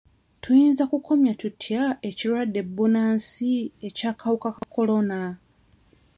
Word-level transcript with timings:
Tuyinza 0.41 0.83
kukomya 0.91 1.31
tutya 1.41 1.83
ekirwadde 2.09 2.61
bbunansi 2.67 3.51
eky'akawuka 3.87 4.49
ka 4.57 4.63
kolona? 4.73 5.19